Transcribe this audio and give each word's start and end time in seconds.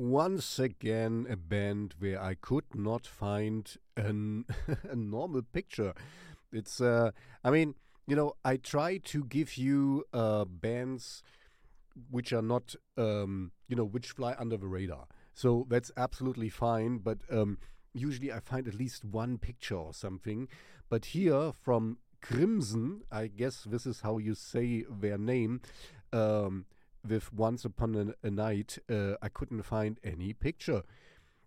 once 0.00 0.58
again 0.58 1.26
a 1.28 1.36
band 1.36 1.94
where 1.98 2.20
I 2.20 2.32
could 2.32 2.64
not 2.74 3.06
find 3.06 3.70
an, 3.98 4.46
a 4.90 4.96
normal 4.96 5.42
picture. 5.42 5.92
It's, 6.50 6.80
uh, 6.80 7.10
I 7.44 7.50
mean, 7.50 7.74
you 8.06 8.16
know, 8.16 8.32
I 8.42 8.56
try 8.56 8.96
to 8.96 9.24
give 9.24 9.58
you 9.58 10.04
uh, 10.14 10.46
bands 10.46 11.22
which 12.10 12.32
are 12.32 12.40
not, 12.40 12.74
um, 12.96 13.52
you 13.68 13.76
know, 13.76 13.84
which 13.84 14.12
fly 14.12 14.34
under 14.38 14.56
the 14.56 14.68
radar. 14.68 15.04
So 15.34 15.66
that's 15.68 15.92
absolutely 15.98 16.48
fine. 16.48 16.98
But 16.98 17.18
um, 17.30 17.58
usually 17.92 18.32
I 18.32 18.40
find 18.40 18.66
at 18.66 18.74
least 18.74 19.04
one 19.04 19.36
picture 19.36 19.76
or 19.76 19.92
something. 19.92 20.48
But 20.88 21.04
here 21.06 21.52
from 21.52 21.98
Crimson, 22.22 23.02
I 23.12 23.26
guess 23.26 23.64
this 23.64 23.84
is 23.84 24.00
how 24.00 24.16
you 24.16 24.34
say 24.34 24.86
their 24.90 25.18
name. 25.18 25.60
Um, 26.10 26.64
with 27.06 27.32
Once 27.32 27.64
Upon 27.64 27.94
a, 27.94 28.26
a 28.26 28.30
Night, 28.30 28.78
uh, 28.90 29.14
I 29.22 29.28
couldn't 29.28 29.62
find 29.62 29.98
any 30.04 30.32
picture. 30.32 30.82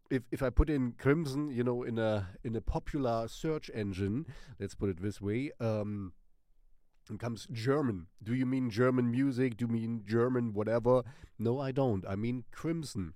If 0.10 0.24
if 0.32 0.44
I 0.44 0.50
put 0.50 0.70
in 0.70 0.94
Crimson, 0.94 1.50
you 1.50 1.64
know, 1.64 1.84
in 1.84 1.98
a 1.98 2.30
in 2.44 2.56
a 2.56 2.62
popular 2.62 3.28
search 3.28 3.72
engine, 3.74 4.26
let's 4.60 4.76
put 4.76 4.90
it 4.90 5.02
this 5.02 5.22
way, 5.22 5.52
um, 5.60 6.14
comes 7.20 7.48
German. 7.52 8.08
Do 8.22 8.34
you 8.34 8.46
mean 8.46 8.70
German 8.70 9.12
music? 9.12 9.58
Do 9.58 9.66
you 9.66 9.72
mean 9.72 10.04
German 10.06 10.54
whatever? 10.54 11.04
No, 11.38 11.60
I 11.60 11.72
don't. 11.72 12.06
I 12.08 12.16
mean 12.16 12.44
Crimson, 12.52 13.14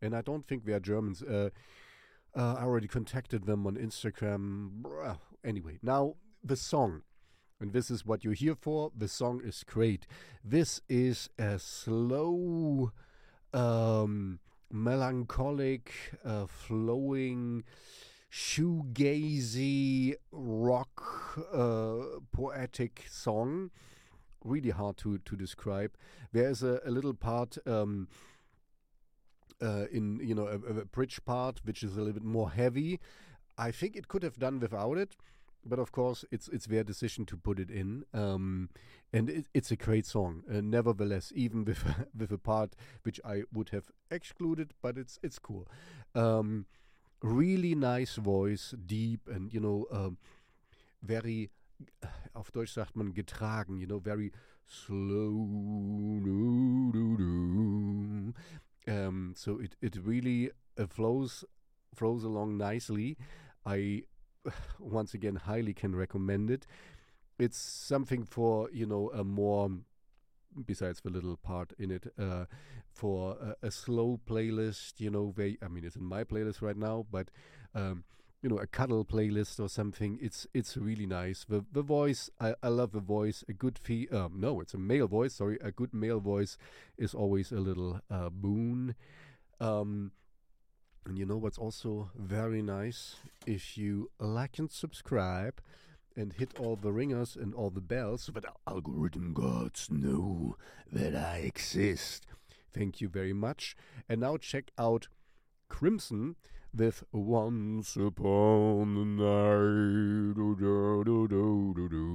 and 0.00 0.14
I 0.14 0.22
don't 0.22 0.46
think 0.46 0.64
they 0.64 0.72
are 0.72 0.80
Germans. 0.80 1.22
Uh, 1.22 1.50
uh, 2.36 2.54
I 2.58 2.62
already 2.62 2.88
contacted 2.88 3.46
them 3.46 3.66
on 3.66 3.76
Instagram. 3.76 4.84
Anyway, 5.44 5.78
now 5.82 6.14
the 6.44 6.56
song. 6.56 7.02
And 7.60 7.74
this 7.74 7.90
is 7.90 8.06
what 8.06 8.24
you're 8.24 8.32
here 8.32 8.54
for. 8.54 8.90
The 8.96 9.06
song 9.06 9.42
is 9.44 9.62
great. 9.64 10.06
This 10.42 10.80
is 10.88 11.28
a 11.38 11.58
slow, 11.58 12.92
um, 13.52 14.40
melancholic, 14.72 15.92
uh, 16.24 16.46
flowing, 16.46 17.64
shoegazy 18.32 20.14
rock, 20.32 21.38
uh, 21.52 22.20
poetic 22.32 23.04
song. 23.10 23.70
Really 24.42 24.70
hard 24.70 24.96
to, 24.98 25.18
to 25.18 25.36
describe. 25.36 25.92
There's 26.32 26.62
a, 26.62 26.80
a 26.86 26.90
little 26.90 27.14
part. 27.14 27.58
Um, 27.66 28.08
uh, 29.62 29.84
in 29.92 30.18
you 30.22 30.34
know 30.34 30.46
a, 30.46 30.54
a 30.54 30.84
bridge 30.86 31.22
part 31.26 31.60
which 31.64 31.82
is 31.82 31.94
a 31.94 31.98
little 31.98 32.14
bit 32.14 32.24
more 32.24 32.50
heavy. 32.50 32.98
I 33.58 33.70
think 33.70 33.94
it 33.94 34.08
could 34.08 34.22
have 34.22 34.38
done 34.38 34.58
without 34.58 34.96
it, 34.96 35.16
but 35.64 35.78
of 35.78 35.92
course 35.92 36.24
it's 36.30 36.48
it's 36.48 36.66
their 36.66 36.84
decision 36.84 37.26
to 37.26 37.36
put 37.36 37.58
it 37.58 37.70
in. 37.70 38.04
Um, 38.12 38.68
and 39.12 39.28
it, 39.28 39.46
it's 39.52 39.70
a 39.70 39.76
great 39.76 40.06
song, 40.06 40.44
uh, 40.48 40.60
nevertheless, 40.60 41.32
even 41.34 41.64
with 41.64 41.84
with 42.16 42.32
a 42.32 42.38
part 42.38 42.74
which 43.02 43.20
I 43.24 43.42
would 43.52 43.70
have 43.70 43.90
excluded, 44.10 44.74
but 44.82 44.96
it's 44.98 45.18
it's 45.22 45.38
cool. 45.38 45.66
Um, 46.14 46.66
really 47.22 47.74
nice 47.74 48.16
voice, 48.16 48.74
deep 48.86 49.28
and 49.28 49.52
you 49.52 49.60
know 49.60 49.86
um, 49.90 50.18
very 51.02 51.50
auf 52.34 52.50
Deutsch 52.50 52.72
sagt 52.72 52.96
man 52.96 53.14
getragen, 53.14 53.78
you 53.78 53.86
know, 53.86 53.98
very 53.98 54.32
slow. 54.66 55.30
Um, 58.86 59.34
so 59.36 59.58
it 59.58 59.76
it 59.80 59.96
really 60.04 60.50
uh, 60.78 60.86
flows 60.86 61.44
flows 61.94 62.24
along 62.24 62.56
nicely. 62.56 63.16
I 63.66 64.04
once 64.78 65.14
again 65.14 65.36
highly 65.36 65.74
can 65.74 65.94
recommend 65.94 66.50
it. 66.50 66.66
It's 67.38 67.58
something 67.58 68.24
for 68.24 68.68
you 68.72 68.86
know 68.86 69.10
a 69.14 69.24
more 69.24 69.70
besides 70.66 71.00
the 71.00 71.10
little 71.10 71.36
part 71.36 71.72
in 71.78 71.90
it 71.90 72.12
uh, 72.18 72.46
for 72.92 73.36
a, 73.62 73.66
a, 73.66 73.70
slow 73.70 74.20
playlist. 74.26 74.94
You 74.98 75.10
know, 75.10 75.32
they 75.36 75.56
I 75.62 75.68
mean 75.68 75.84
it's 75.84 75.96
in 75.96 76.04
my 76.04 76.24
playlist 76.24 76.62
right 76.62 76.76
now, 76.76 77.06
but. 77.10 77.30
Um, 77.74 78.04
you 78.42 78.48
know, 78.48 78.56
a 78.56 78.66
cuddle 78.66 79.04
playlist 79.04 79.60
or 79.60 79.68
something. 79.68 80.18
It's 80.20 80.46
it's 80.54 80.74
really 80.74 81.04
nice. 81.04 81.44
The 81.44 81.62
the 81.70 81.82
voice, 81.82 82.30
I, 82.40 82.54
I 82.62 82.68
love 82.68 82.92
the 82.92 83.00
voice. 83.00 83.44
A 83.50 83.52
good 83.52 83.78
fee, 83.78 84.08
um, 84.10 84.40
no, 84.40 84.62
it's 84.62 84.72
a 84.72 84.78
male 84.78 85.06
voice. 85.06 85.34
Sorry, 85.34 85.58
a 85.62 85.70
good 85.70 85.92
male 85.92 86.20
voice 86.20 86.56
is 86.96 87.12
always 87.12 87.52
a 87.52 87.60
little 87.60 88.00
uh, 88.10 88.30
boon. 88.30 88.94
Um, 89.60 90.12
and 91.06 91.18
you 91.18 91.26
know 91.26 91.36
what's 91.36 91.58
also 91.58 92.10
very 92.16 92.62
nice? 92.62 93.16
If 93.46 93.76
you 93.76 94.10
like 94.18 94.58
and 94.58 94.70
subscribe 94.70 95.60
and 96.16 96.32
hit 96.32 96.58
all 96.58 96.76
the 96.76 96.92
ringers 96.92 97.36
and 97.36 97.54
all 97.54 97.70
the 97.70 97.80
bells 97.80 98.22
so 98.24 98.32
that 98.32 98.44
algorithm 98.66 99.32
gods 99.32 99.88
know 99.90 100.56
that 100.92 101.14
I 101.16 101.38
exist. 101.38 102.26
Thank 102.72 103.00
you 103.00 103.08
very 103.08 103.32
much. 103.32 103.76
And 104.08 104.20
now 104.20 104.36
check 104.36 104.70
out 104.78 105.08
Crimson 105.68 106.36
with 106.76 107.02
Once 107.12 107.96
Upon 107.96 108.96
a 108.96 109.04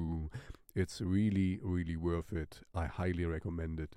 Night. 0.10 0.30
It's 0.76 1.02
really, 1.02 1.60
really 1.62 1.96
worth 1.96 2.32
it. 2.34 2.62
I 2.74 2.86
highly 2.86 3.26
recommend 3.26 3.80
it. 3.80 3.96